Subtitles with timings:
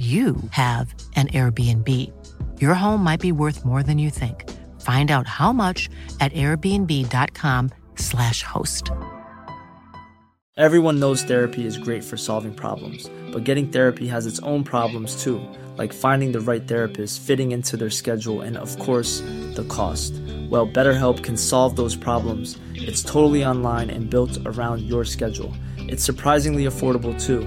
[0.00, 1.86] you have an Airbnb.
[2.58, 4.48] Your home might be worth more than you think.
[4.80, 8.90] Find out how much at airbnb.com/slash host.
[10.56, 15.22] Everyone knows therapy is great for solving problems, but getting therapy has its own problems
[15.22, 15.38] too,
[15.76, 19.20] like finding the right therapist, fitting into their schedule, and of course,
[19.54, 20.14] the cost.
[20.48, 22.58] Well, BetterHelp can solve those problems.
[22.74, 25.54] It's totally online and built around your schedule.
[25.76, 27.46] It's surprisingly affordable too.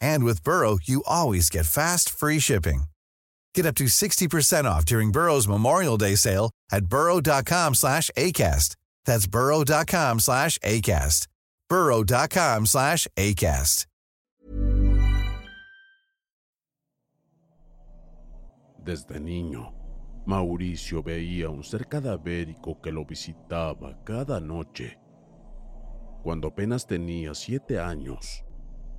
[0.00, 2.84] And with Burrow, you always get fast, free shipping.
[3.54, 8.76] Get up to 60% off during Burrow's Memorial Day sale at burrow.com slash ACAST.
[9.04, 11.26] That's burrow.com slash ACAST.
[11.68, 13.86] burrow.com slash ACAST.
[18.82, 19.74] Desde niño,
[20.26, 24.98] Mauricio veía un ser cadavérico que lo visitaba cada noche.
[26.22, 28.42] Cuando apenas tenía siete años,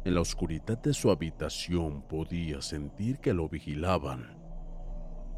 [0.03, 4.37] en la oscuridad de su habitación podía sentir que lo vigilaban.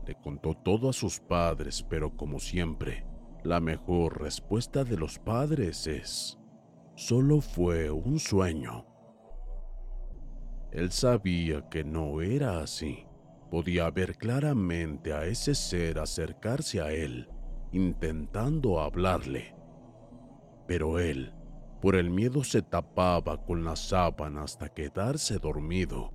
[0.08, 3.06] Le contó todo a sus padres, pero como siempre,
[3.44, 6.40] la mejor respuesta de los padres es,
[6.96, 8.86] solo fue un sueño.
[10.72, 13.06] Él sabía que no era así.
[13.52, 17.30] Podía ver claramente a ese ser acercarse a él,
[17.72, 19.56] intentando hablarle.
[20.66, 21.34] Pero él
[21.84, 26.14] por el miedo se tapaba con la sábana hasta quedarse dormido.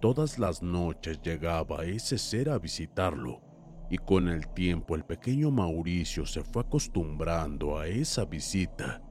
[0.00, 3.42] Todas las noches llegaba ese ser a visitarlo,
[3.90, 9.02] y con el tiempo el pequeño Mauricio se fue acostumbrando a esa visita.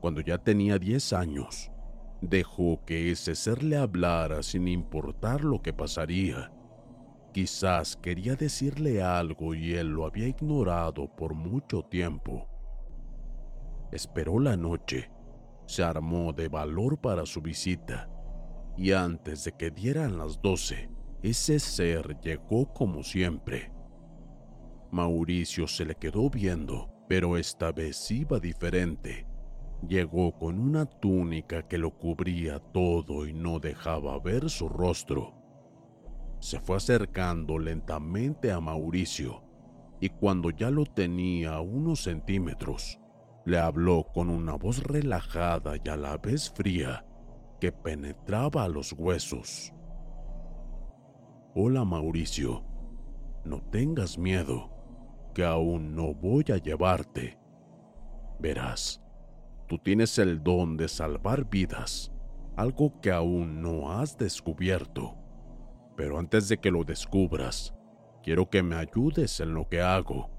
[0.00, 1.72] Cuando ya tenía 10 años,
[2.20, 6.52] dejó que ese ser le hablara sin importar lo que pasaría.
[7.32, 12.53] Quizás quería decirle algo y él lo había ignorado por mucho tiempo.
[13.92, 15.10] Esperó la noche,
[15.66, 18.10] se armó de valor para su visita,
[18.76, 20.90] y antes de que dieran las doce,
[21.22, 23.72] ese ser llegó como siempre.
[24.90, 29.26] Mauricio se le quedó viendo, pero esta vez iba diferente.
[29.88, 35.34] Llegó con una túnica que lo cubría todo y no dejaba ver su rostro.
[36.40, 39.42] Se fue acercando lentamente a Mauricio,
[40.00, 43.00] y cuando ya lo tenía a unos centímetros,
[43.44, 47.04] le habló con una voz relajada y a la vez fría
[47.60, 49.72] que penetraba a los huesos.
[51.54, 52.64] Hola Mauricio,
[53.44, 54.70] no tengas miedo,
[55.34, 57.38] que aún no voy a llevarte.
[58.40, 59.02] Verás,
[59.68, 62.12] tú tienes el don de salvar vidas,
[62.56, 65.16] algo que aún no has descubierto.
[65.96, 67.74] Pero antes de que lo descubras,
[68.22, 70.33] quiero que me ayudes en lo que hago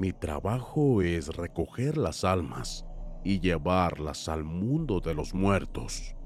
[0.00, 2.86] mi trabajo es recoger las almas
[3.22, 6.16] y llevarlas al mundo de los muertos.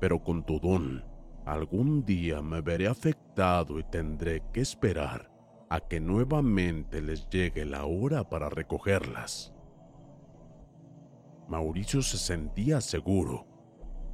[0.00, 1.04] Pero con tu don,
[1.44, 5.30] algún día me veré afectado y tendré que esperar
[5.68, 9.52] a que nuevamente les llegue la hora para recogerlas.
[11.46, 13.46] Mauricio se sentía seguro.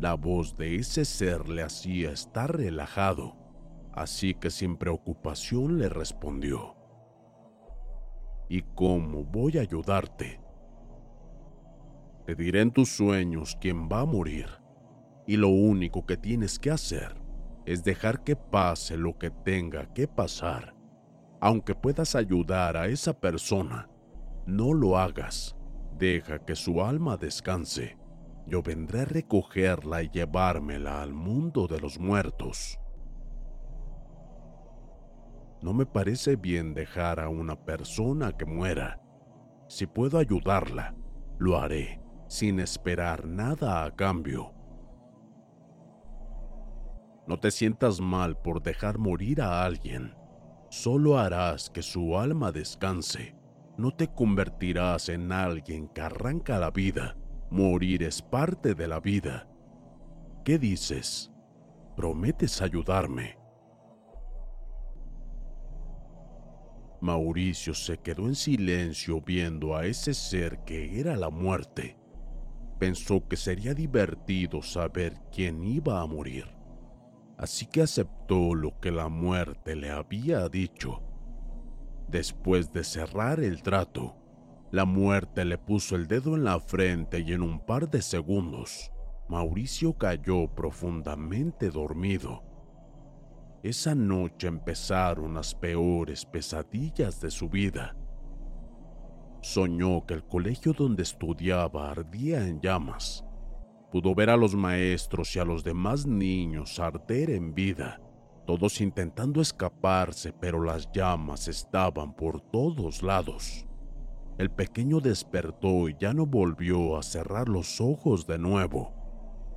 [0.01, 3.37] La voz de ese ser le hacía estar relajado,
[3.93, 6.80] así que sin preocupación le respondió
[8.51, 10.41] y cómo voy a ayudarte.
[12.27, 14.49] Te diré en tus sueños quién va a morir
[15.25, 17.15] y lo único que tienes que hacer
[17.65, 20.75] es dejar que pase lo que tenga que pasar.
[21.41, 23.89] Aunque puedas ayudar a esa persona,
[24.47, 25.57] no lo hagas.
[25.97, 27.97] Deja que su alma descanse.
[28.49, 32.80] Yo vendré a recogerla y llevármela al mundo de los muertos.
[35.63, 39.01] No me parece bien dejar a una persona que muera.
[39.69, 40.95] Si puedo ayudarla,
[41.39, 44.55] lo haré sin esperar nada a cambio.
[47.27, 50.15] No te sientas mal por dejar morir a alguien.
[50.69, 53.35] Solo harás que su alma descanse.
[53.77, 57.17] No te convertirás en alguien que arranca la vida.
[57.51, 59.49] Morir es parte de la vida.
[60.45, 61.33] ¿Qué dices?
[61.97, 63.40] ¿Prometes ayudarme?
[67.01, 71.97] Mauricio se quedó en silencio viendo a ese ser que era la muerte.
[72.79, 76.47] Pensó que sería divertido saber quién iba a morir,
[77.39, 81.03] así que aceptó lo que la muerte le había dicho.
[82.09, 84.17] Después de cerrar el trato,
[84.71, 88.93] la muerte le puso el dedo en la frente y en un par de segundos,
[89.29, 92.43] Mauricio cayó profundamente dormido.
[93.63, 97.95] Esa noche empezaron las peores pesadillas de su vida.
[99.43, 103.23] Soñó que el colegio donde estudiaba ardía en llamas.
[103.93, 108.01] Pudo ver a los maestros y a los demás niños arder en vida,
[108.47, 113.67] todos intentando escaparse, pero las llamas estaban por todos lados.
[114.39, 118.95] El pequeño despertó y ya no volvió a cerrar los ojos de nuevo.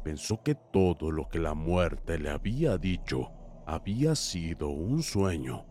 [0.03, 3.31] Pensó que todo lo que la muerte le había dicho
[3.65, 5.65] había sido un sueño.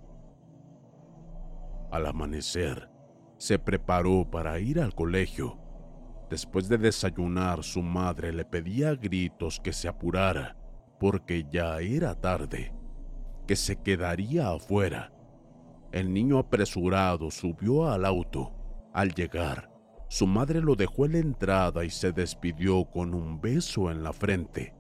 [1.91, 2.89] Al amanecer,
[3.37, 5.59] se preparó para ir al colegio.
[6.31, 10.57] Después de desayunar, su madre le pedía a gritos que se apurara,
[10.99, 12.73] porque ya era tarde,
[13.47, 15.13] que se quedaría afuera.
[15.91, 18.53] El niño apresurado subió al auto.
[18.95, 19.71] Al llegar,
[20.09, 24.13] su madre lo dejó en la entrada y se despidió con un beso en la
[24.13, 24.75] frente.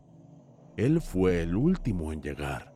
[0.76, 2.71] Él fue el último en llegar.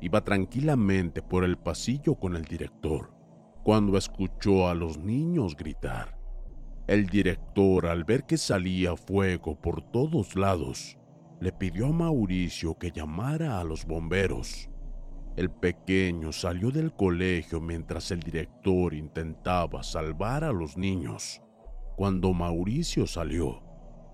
[0.00, 3.20] Iba tranquilamente por el pasillo con el director
[3.62, 6.18] cuando escuchó a los niños gritar.
[6.86, 10.98] El director, al ver que salía fuego por todos lados,
[11.40, 14.68] le pidió a Mauricio que llamara a los bomberos.
[15.36, 21.40] El pequeño salió del colegio mientras el director intentaba salvar a los niños.
[21.96, 23.62] Cuando Mauricio salió,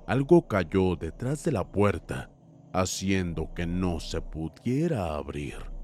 [0.06, 2.30] algo cayó detrás de la puerta,
[2.72, 5.75] haciendo que no se pudiera abrir.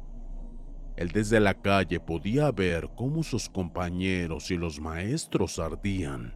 [0.96, 6.34] Él desde la calle podía ver cómo sus compañeros y los maestros ardían.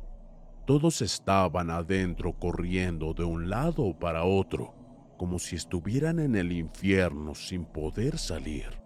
[0.66, 4.74] Todos estaban adentro corriendo de un lado para otro,
[5.16, 8.80] como si estuvieran en el infierno sin poder salir.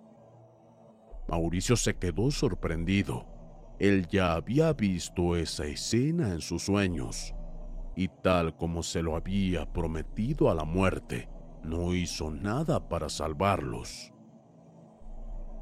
[1.29, 3.27] Mauricio se quedó sorprendido.
[3.79, 7.35] Él ya había visto esa escena en sus sueños,
[7.97, 11.29] y tal como se lo había prometido a la muerte,
[11.63, 14.13] no hizo nada para salvarlos.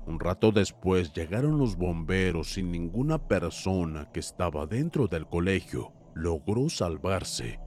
[0.08, 6.70] Un rato después llegaron los bomberos y ninguna persona que estaba dentro del colegio logró
[6.70, 7.60] salvarse,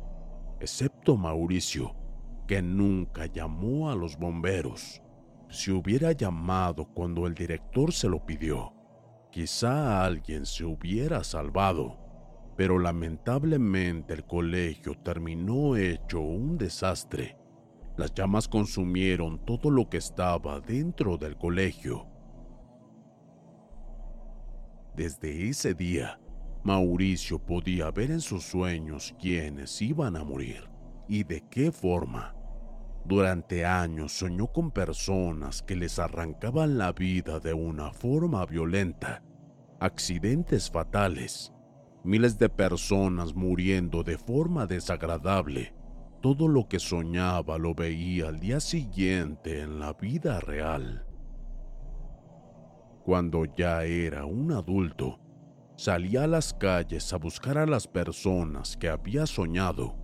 [0.59, 1.95] excepto Mauricio,
[2.47, 5.03] que nunca llamó a los bomberos.
[5.49, 8.73] Si hubiera llamado cuando el director se lo pidió,
[9.29, 11.99] quizá alguien se hubiera salvado,
[12.57, 17.37] pero lamentablemente el colegio terminó hecho un desastre.
[17.97, 22.10] Las llamas consumieron todo lo que estaba dentro del colegio
[24.95, 26.19] desde ese día,
[26.63, 30.69] Mauricio podía ver en sus sueños quiénes iban a morir
[31.07, 32.35] y de qué forma.
[33.03, 39.23] Durante años soñó con personas que les arrancaban la vida de una forma violenta,
[39.79, 41.51] accidentes fatales,
[42.03, 45.73] miles de personas muriendo de forma desagradable.
[46.21, 51.07] Todo lo que soñaba lo veía al día siguiente en la vida real.
[53.11, 55.19] Cuando ya era un adulto,
[55.75, 59.97] salía a las calles a buscar a las personas que había soñado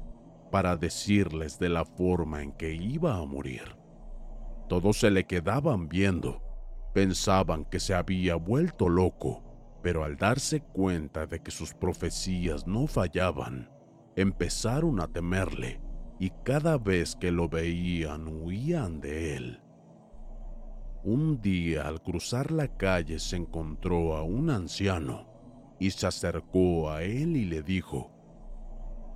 [0.52, 3.78] para decirles de la forma en que iba a morir.
[4.68, 6.44] Todos se le quedaban viendo,
[6.94, 9.42] pensaban que se había vuelto loco,
[9.82, 13.72] pero al darse cuenta de que sus profecías no fallaban,
[14.18, 15.80] empezaron a temerle
[16.20, 19.62] y cada vez que lo veían huían de él.
[21.10, 25.26] Un día al cruzar la calle se encontró a un anciano
[25.80, 28.12] y se acercó a él y le dijo,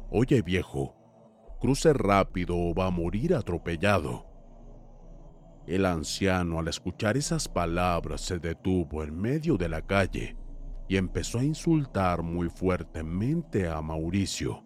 [0.10, 0.96] Oye viejo,
[1.60, 4.26] cruce rápido o va a morir atropellado.
[5.68, 10.38] El anciano al escuchar esas palabras se detuvo en medio de la calle
[10.88, 14.64] y empezó a insultar muy fuertemente a Mauricio,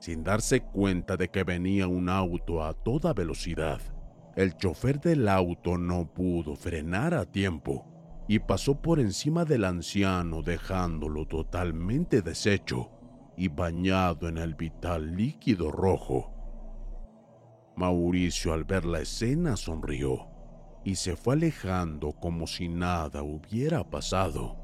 [0.00, 3.93] sin darse cuenta de que venía un auto a toda velocidad.
[4.36, 7.86] El chofer del auto no pudo frenar a tiempo
[8.26, 12.90] y pasó por encima del anciano dejándolo totalmente deshecho
[13.36, 16.32] y bañado en el vital líquido rojo.
[17.76, 20.28] Mauricio al ver la escena sonrió
[20.84, 24.56] y se fue alejando como si nada hubiera pasado.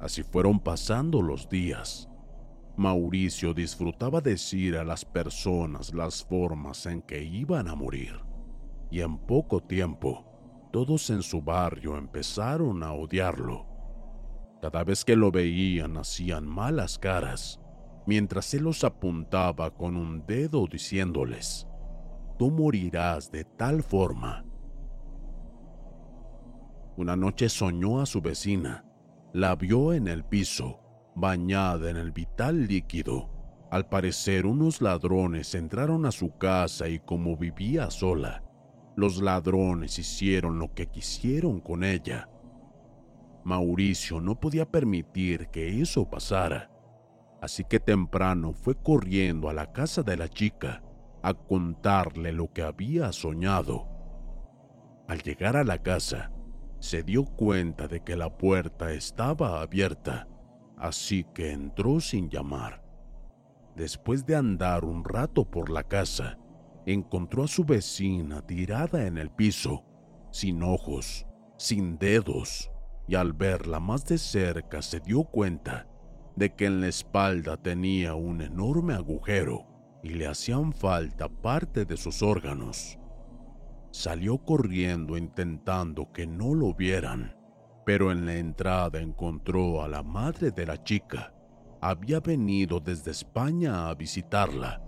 [0.00, 2.09] Así fueron pasando los días.
[2.80, 8.18] Mauricio disfrutaba decir a las personas las formas en que iban a morir.
[8.90, 10.24] Y en poco tiempo,
[10.72, 13.66] todos en su barrio empezaron a odiarlo.
[14.62, 17.60] Cada vez que lo veían hacían malas caras,
[18.06, 21.66] mientras él los apuntaba con un dedo diciéndoles,
[22.38, 24.46] tú morirás de tal forma.
[26.96, 28.86] Una noche soñó a su vecina,
[29.34, 30.79] la vio en el piso,
[31.20, 33.28] bañada en el vital líquido.
[33.70, 38.42] Al parecer unos ladrones entraron a su casa y como vivía sola,
[38.96, 42.28] los ladrones hicieron lo que quisieron con ella.
[43.44, 46.70] Mauricio no podía permitir que eso pasara,
[47.40, 50.82] así que temprano fue corriendo a la casa de la chica
[51.22, 53.86] a contarle lo que había soñado.
[55.08, 56.32] Al llegar a la casa,
[56.78, 60.28] se dio cuenta de que la puerta estaba abierta,
[60.80, 62.82] así que entró sin llamar.
[63.76, 66.38] Después de andar un rato por la casa,
[66.86, 69.84] encontró a su vecina tirada en el piso,
[70.32, 72.70] sin ojos, sin dedos,
[73.06, 75.86] y al verla más de cerca se dio cuenta
[76.36, 79.66] de que en la espalda tenía un enorme agujero
[80.02, 82.98] y le hacían falta parte de sus órganos.
[83.90, 87.36] Salió corriendo intentando que no lo vieran,
[87.90, 91.34] pero en la entrada encontró a la madre de la chica.
[91.80, 94.80] Había venido desde España a visitarla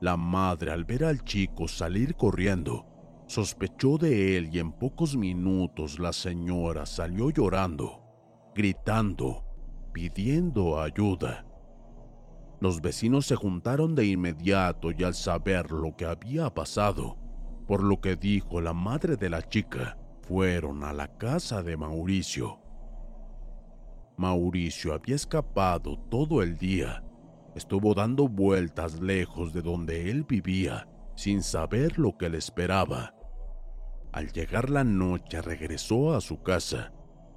[0.00, 2.86] la madre, al ver al chico salir corriendo,
[3.28, 8.02] sospechó de él y en pocos minutos la señora salió llorando,
[8.52, 9.44] gritando,
[9.92, 11.46] pidiendo ayuda.
[12.58, 17.16] Los vecinos se juntaron de inmediato y al saber lo que había pasado,
[17.68, 19.96] por lo que dijo la madre de la chica,
[20.28, 22.60] fueron a la casa de Mauricio.
[24.16, 27.02] Mauricio había escapado todo el día
[27.58, 33.14] estuvo dando vueltas lejos de donde él vivía, sin saber lo que le esperaba.
[34.12, 36.92] Al llegar la noche regresó a su casa.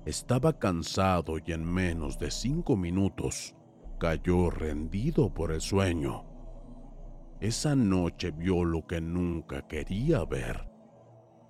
[0.06, 3.56] Estaba cansado y en menos de cinco minutos
[4.00, 6.26] cayó rendido por el sueño.
[7.40, 10.71] Esa noche vio lo que nunca quería ver.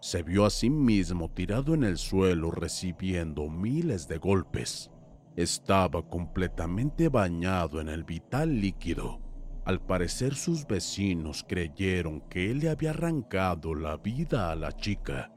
[0.01, 4.89] Se vio a sí mismo tirado en el suelo recibiendo miles de golpes.
[5.35, 9.21] Estaba completamente bañado en el vital líquido.
[9.63, 15.31] Al parecer sus vecinos creyeron que él le había arrancado la vida a la chica.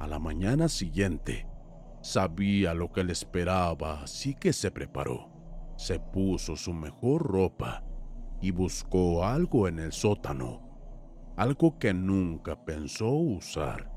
[0.00, 1.46] A la mañana siguiente,
[2.00, 5.30] sabía lo que le esperaba, así que se preparó.
[5.76, 7.84] Se puso su mejor ropa
[8.40, 10.65] y buscó algo en el sótano,
[11.36, 13.90] algo que nunca pensó usar.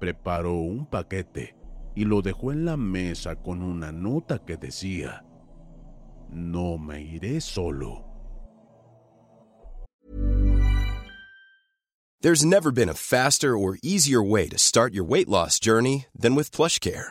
[0.00, 1.54] Preparó un paquete
[1.94, 5.24] y lo dejó en la mesa con una nota que decía,
[6.30, 8.04] No me iré solo.
[12.20, 16.34] There's never been a faster or easier way to start your weight loss journey than
[16.34, 17.10] with PlushCare.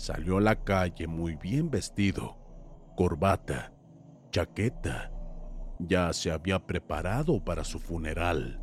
[0.00, 2.38] Salió a la calle muy bien vestido,
[2.96, 3.74] corbata,
[4.30, 5.12] chaqueta.
[5.78, 8.62] Ya se había preparado para su funeral.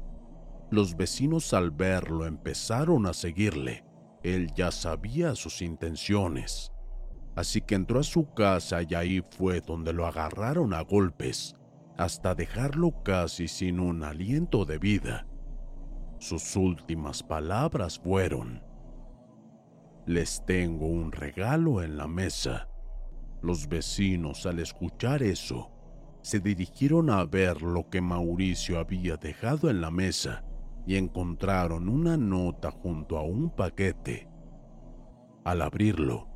[0.72, 3.86] Los vecinos al verlo empezaron a seguirle.
[4.24, 6.72] Él ya sabía sus intenciones.
[7.36, 11.56] Así que entró a su casa y ahí fue donde lo agarraron a golpes,
[12.00, 15.28] hasta dejarlo casi sin un aliento de vida.
[16.18, 18.64] Sus últimas palabras fueron,
[20.08, 22.70] Les tengo un regalo en la mesa.
[23.42, 25.70] Los vecinos al escuchar eso,
[26.22, 30.46] se dirigieron a ver lo que Mauricio había dejado en la mesa
[30.86, 34.30] y encontraron una nota junto a un paquete.
[35.44, 36.30] Al abrirlo,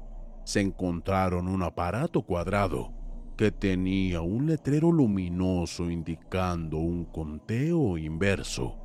[0.43, 2.91] se encontraron un aparato cuadrado
[3.37, 8.75] que tenía un letrero luminoso indicando un conteo inverso.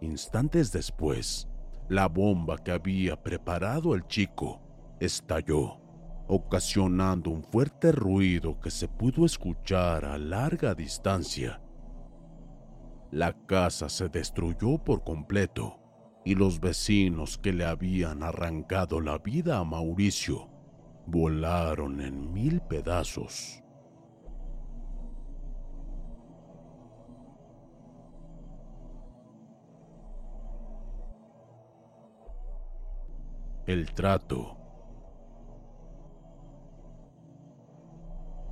[0.00, 1.48] Instantes después,
[1.88, 4.60] la bomba que había preparado el chico
[5.00, 5.80] estalló,
[6.26, 11.60] ocasionando un fuerte ruido que se pudo escuchar a larga distancia.
[13.10, 15.78] La casa se destruyó por completo
[16.24, 20.50] y los vecinos que le habían arrancado la vida a Mauricio
[21.06, 23.62] volaron en mil pedazos.
[33.68, 34.56] El trato.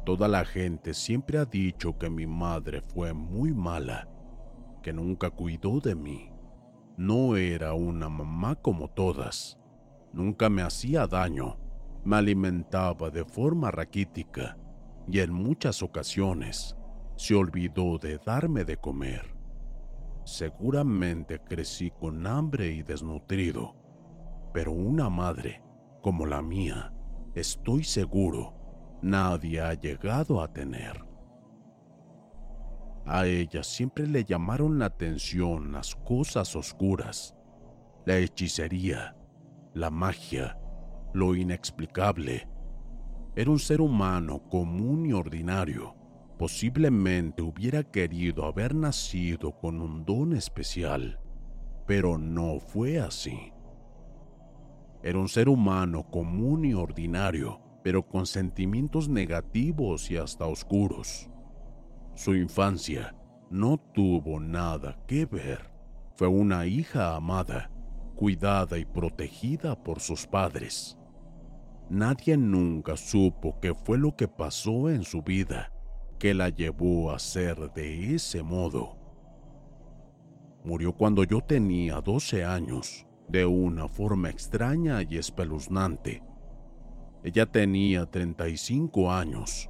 [0.04, 4.10] Toda la gente siempre ha dicho que mi madre fue muy mala,
[4.82, 6.30] que nunca cuidó de mí.
[6.98, 9.58] No era una mamá como todas.
[10.12, 11.56] Nunca me hacía daño
[12.04, 14.58] me alimentaba de forma raquítica
[15.08, 16.76] y en muchas ocasiones
[17.16, 19.34] se olvidó de darme de comer.
[20.26, 23.85] Seguramente crecí con hambre y desnutrido,
[24.56, 25.62] pero una madre
[26.00, 26.90] como la mía,
[27.34, 28.54] estoy seguro,
[29.02, 31.04] nadie ha llegado a tener.
[33.04, 37.36] A ella siempre le llamaron la atención las cosas oscuras,
[38.06, 39.14] la hechicería,
[39.74, 40.58] la magia
[41.12, 42.48] lo inexplicable.
[43.34, 45.94] Era un ser humano común y ordinario.
[46.38, 51.20] Posiblemente hubiera querido haber nacido con un don especial,
[51.86, 53.52] pero no fue así.
[55.06, 61.30] Era un ser humano común y ordinario, pero con sentimientos negativos y hasta oscuros.
[62.16, 63.14] Su infancia
[63.48, 65.70] no tuvo nada que ver.
[66.16, 67.70] Fue una hija amada,
[68.16, 70.98] cuidada y protegida por sus padres.
[71.88, 75.72] Nadie nunca supo qué fue lo que pasó en su vida
[76.18, 78.96] que la llevó a ser de ese modo.
[80.64, 86.22] Murió cuando yo tenía 12 años, de una forma extraña y espeluznante.
[87.22, 89.68] Ella tenía 35 años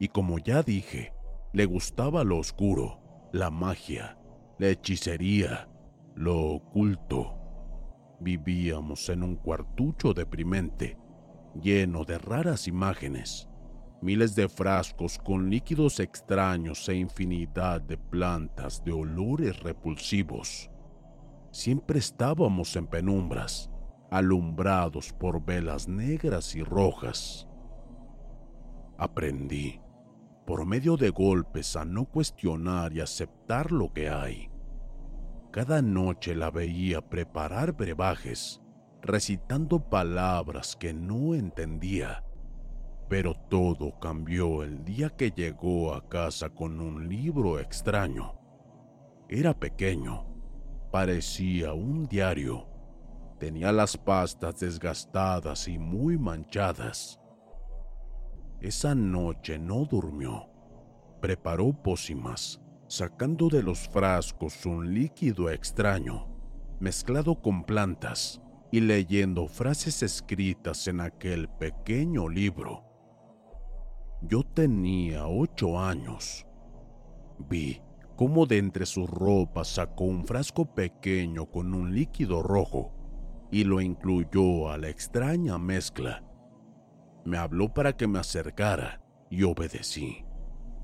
[0.00, 1.12] y como ya dije,
[1.52, 4.18] le gustaba lo oscuro, la magia,
[4.58, 5.68] la hechicería,
[6.14, 7.38] lo oculto.
[8.20, 10.96] Vivíamos en un cuartucho deprimente
[11.60, 13.48] lleno de raras imágenes,
[14.02, 20.70] miles de frascos con líquidos extraños e infinidad de plantas de olores repulsivos.
[21.54, 23.70] Siempre estábamos en penumbras,
[24.10, 27.46] alumbrados por velas negras y rojas.
[28.98, 29.80] Aprendí,
[30.48, 34.50] por medio de golpes, a no cuestionar y aceptar lo que hay.
[35.52, 38.60] Cada noche la veía preparar brebajes
[39.00, 42.24] recitando palabras que no entendía.
[43.08, 48.34] Pero todo cambió el día que llegó a casa con un libro extraño.
[49.28, 50.33] Era pequeño,
[50.94, 52.68] parecía un diario.
[53.40, 57.18] Tenía las pastas desgastadas y muy manchadas.
[58.60, 60.48] Esa noche no durmió.
[61.20, 66.28] Preparó pócimas, sacando de los frascos un líquido extraño,
[66.78, 72.84] mezclado con plantas y leyendo frases escritas en aquel pequeño libro.
[74.22, 76.46] Yo tenía ocho años.
[77.36, 77.82] Vi
[78.16, 82.92] cómo de entre sus ropas sacó un frasco pequeño con un líquido rojo
[83.50, 86.24] y lo incluyó a la extraña mezcla.
[87.24, 89.00] Me habló para que me acercara
[89.30, 90.24] y obedecí.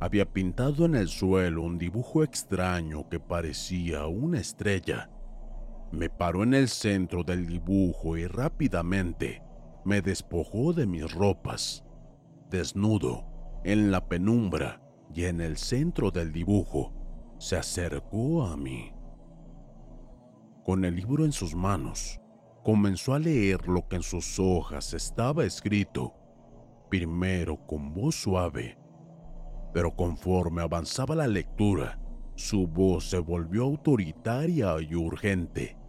[0.01, 5.11] Había pintado en el suelo un dibujo extraño que parecía una estrella
[5.93, 9.43] me paró en el centro del dibujo y rápidamente
[9.85, 11.85] me despojó de mis ropas.
[12.49, 13.27] Desnudo,
[13.65, 14.81] en la penumbra
[15.13, 16.93] y en el centro del dibujo,
[17.41, 18.93] se acercó a mí.
[20.65, 22.21] Con el libro en sus manos,
[22.63, 26.15] comenzó a leer lo que en sus hojas estaba escrito,
[26.89, 28.79] primero con voz suave,
[29.73, 31.99] pero conforme avanzaba la lectura,
[32.37, 35.81] su voz se volvió autoritaria y urgente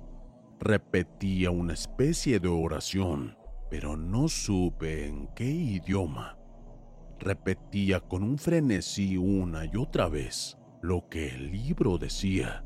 [0.62, 3.36] repetía una especie de oración,
[3.72, 6.38] pero no supe en qué idioma.
[7.20, 12.66] Repetía con un frenesí una y otra vez lo que el libro decía.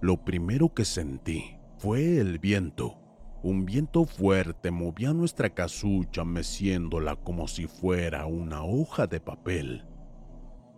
[0.00, 2.98] Lo primero que sentí fue el viento.
[3.42, 9.86] Un viento fuerte movía nuestra casucha meciéndola como si fuera una hoja de papel.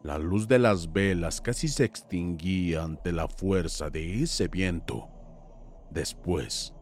[0.03, 5.09] La luz de las velas casi se extinguía ante la fuerza de ese viento.
[5.91, 6.75] Después,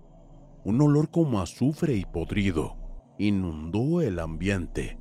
[0.65, 2.77] un olor como azufre y podrido
[3.19, 4.99] inundó el ambiente.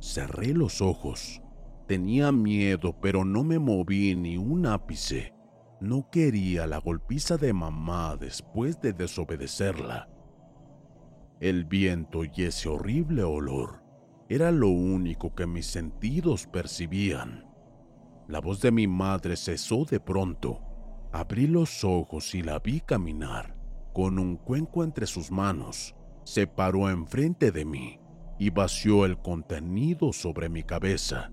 [0.00, 1.43] Cerré los ojos.
[1.86, 5.34] Tenía miedo, pero no me moví ni un ápice.
[5.80, 10.08] No quería la golpiza de mamá después de desobedecerla.
[11.40, 13.82] El viento y ese horrible olor
[14.30, 17.44] era lo único que mis sentidos percibían.
[18.28, 20.60] La voz de mi madre cesó de pronto.
[21.12, 23.54] Abrí los ojos y la vi caminar.
[23.92, 25.94] Con un cuenco entre sus manos,
[26.24, 28.00] se paró enfrente de mí
[28.38, 31.30] y vació el contenido sobre mi cabeza.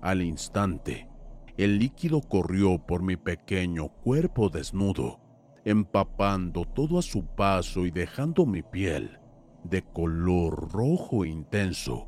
[0.00, 1.08] Al instante,
[1.56, 5.20] el líquido corrió por mi pequeño cuerpo desnudo,
[5.64, 9.18] empapando todo a su paso y dejando mi piel
[9.64, 12.06] de color rojo intenso.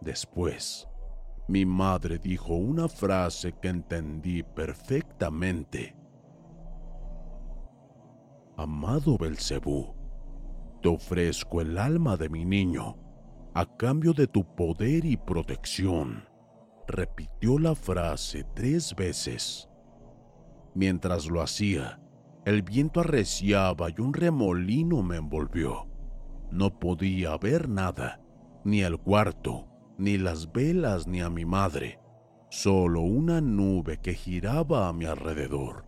[0.00, 0.88] Después,
[1.48, 5.94] mi madre dijo una frase que entendí perfectamente.
[8.56, 9.94] Amado Belcebú,
[10.80, 12.96] te ofrezco el alma de mi niño
[13.52, 16.29] a cambio de tu poder y protección.
[16.90, 19.68] Repitió la frase tres veces.
[20.74, 22.00] Mientras lo hacía,
[22.44, 25.86] el viento arreciaba y un remolino me envolvió.
[26.50, 28.20] No podía ver nada,
[28.64, 32.00] ni el cuarto, ni las velas, ni a mi madre,
[32.48, 35.86] solo una nube que giraba a mi alrededor.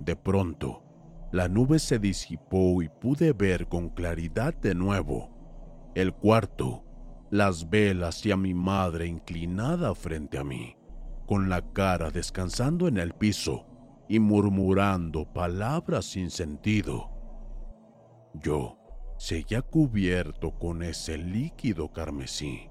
[0.00, 0.82] De pronto,
[1.30, 5.36] la nube se disipó y pude ver con claridad de nuevo
[5.96, 6.84] el cuarto,
[7.30, 10.76] las velas y a mi madre inclinada frente a mí,
[11.26, 13.66] con la cara descansando en el piso
[14.08, 17.10] y murmurando palabras sin sentido.
[18.34, 18.78] Yo
[19.18, 22.70] seguía cubierto con ese líquido carmesí.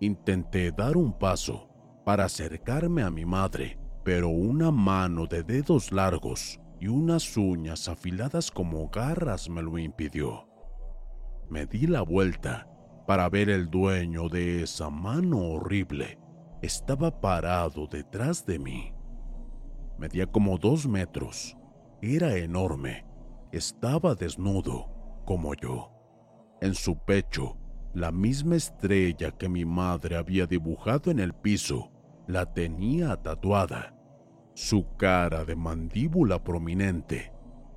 [0.00, 1.68] Intenté dar un paso
[2.04, 8.50] para acercarme a mi madre, pero una mano de dedos largos y unas uñas afiladas
[8.50, 10.48] como garras me lo impidió.
[11.48, 12.66] Me di la vuelta
[13.06, 16.18] para ver el dueño de esa mano horrible.
[16.62, 18.92] Estaba parado detrás de mí.
[19.98, 21.56] Medía como dos metros.
[22.02, 23.10] Era enorme
[23.52, 24.86] estaba desnudo,
[25.24, 25.90] como yo.
[26.60, 27.56] En su pecho,
[27.94, 31.90] la misma estrella que mi madre había dibujado en el piso,
[32.26, 33.96] la tenía tatuada.
[34.54, 37.32] Su cara de mandíbula prominente,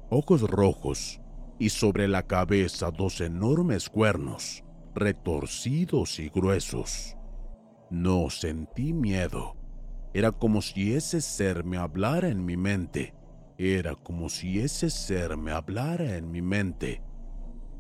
[0.10, 1.22] ojos rojos
[1.58, 4.63] y sobre la cabeza dos enormes cuernos,
[4.96, 7.18] retorcidos y gruesos.
[7.90, 9.56] No sentí miedo.
[10.14, 13.14] Era como si ese ser me hablara en mi mente
[13.58, 17.02] era como si ese ser me hablara en mi mente.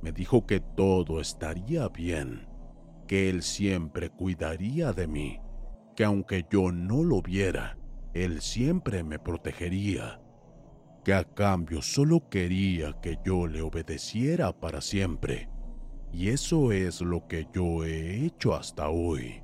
[0.02, 2.48] Me dijo que todo estaría bien,
[3.08, 5.40] que él siempre cuidaría de mí,
[5.96, 7.78] que aunque yo no lo viera,
[8.14, 10.22] él siempre me protegería,
[11.04, 15.50] que a cambio solo quería que yo le obedeciera para siempre.
[16.14, 19.42] Y eso es lo que yo he hecho hasta hoy.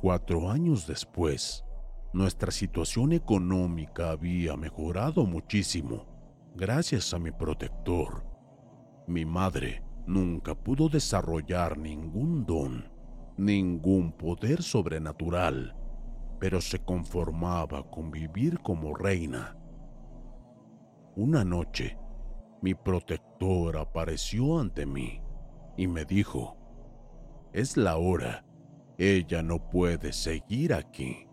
[0.00, 1.62] Cuatro años después,
[2.14, 6.06] nuestra situación económica había mejorado muchísimo
[6.54, 8.24] gracias a mi protector.
[9.06, 12.90] Mi madre nunca pudo desarrollar ningún don,
[13.36, 15.76] ningún poder sobrenatural,
[16.40, 19.56] pero se conformaba con vivir como reina.
[21.14, 21.98] Una noche,
[22.62, 25.20] mi protector apareció ante mí
[25.76, 26.56] y me dijo,
[27.52, 28.44] es la hora,
[28.98, 31.26] ella no puede seguir aquí.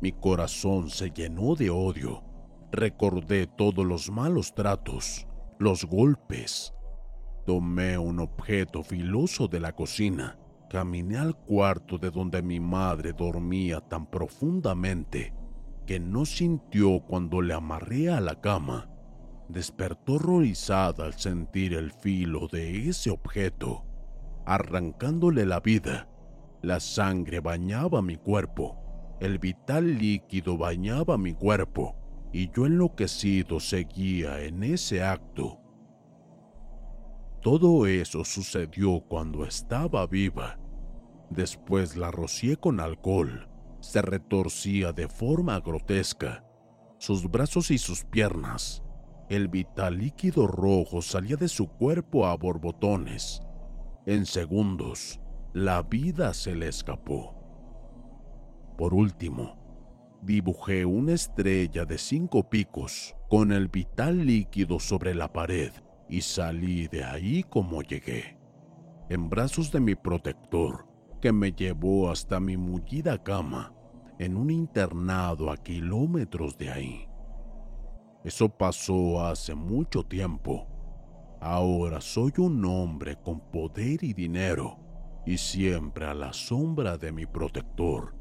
[0.00, 2.24] Mi corazón se llenó de odio.
[2.72, 5.26] Recordé todos los malos tratos,
[5.58, 6.72] los golpes.
[7.46, 13.80] Tomé un objeto filoso de la cocina, caminé al cuarto de donde mi madre dormía
[13.80, 15.34] tan profundamente
[15.86, 18.88] que no sintió cuando le amarré a la cama.
[19.52, 23.84] Despertó horrorizada al sentir el filo de ese objeto,
[24.46, 26.08] arrancándole la vida.
[26.62, 28.80] La sangre bañaba mi cuerpo
[29.20, 31.94] el vital líquido bañaba mi cuerpo
[32.32, 35.60] y yo enloquecido seguía en ese acto.
[37.42, 40.58] Todo eso sucedió cuando estaba viva.
[41.28, 43.46] Después la rocié con alcohol.
[43.80, 46.44] Se retorcía de forma grotesca.
[46.98, 48.82] Sus brazos y sus piernas.
[49.30, 53.40] El vital líquido rojo salía de su cuerpo a borbotones.
[54.04, 55.20] En segundos,
[55.52, 57.36] la vida se le escapó.
[58.76, 65.70] Por último, dibujé una estrella de cinco picos con el vital líquido sobre la pared
[66.08, 68.36] y salí de ahí como llegué.
[69.10, 70.86] en brazos de mi protector,
[71.20, 73.74] que me llevó hasta mi mullida cama
[74.18, 77.09] en un internado a kilómetros de ahí.
[78.22, 80.66] Eso pasó hace mucho tiempo.
[81.40, 84.78] Ahora soy un hombre con poder y dinero
[85.24, 88.14] y siempre a la sombra de mi protector,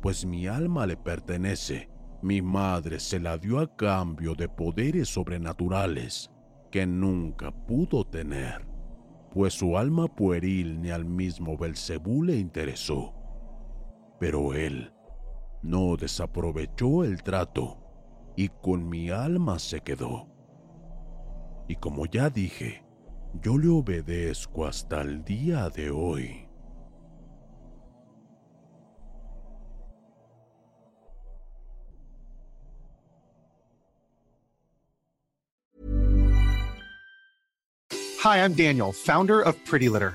[0.00, 1.90] pues mi alma le pertenece.
[2.22, 6.30] Mi madre se la dio a cambio de poderes sobrenaturales
[6.70, 8.68] que nunca pudo tener,
[9.32, 13.14] pues su alma pueril ni al mismo Belcebú le interesó.
[14.20, 14.92] Pero él
[15.62, 17.79] no desaprovechó el trato
[18.36, 20.28] y con mi alma se quedó.
[21.68, 22.84] Y como ya dije,
[23.42, 26.46] yo le obedezco hasta el día de hoy.
[38.22, 40.14] Hi, I'm Daniel, founder of Pretty Litter.